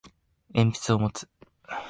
[0.55, 1.29] 鉛筆を持つ